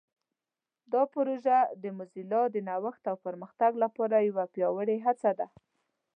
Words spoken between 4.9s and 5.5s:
هڅه ده.